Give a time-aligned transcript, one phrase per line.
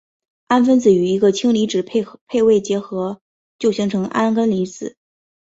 [0.47, 1.83] 氨分子与一个氢离子
[2.27, 3.21] 配位结合
[3.59, 4.97] 就形成铵根离子。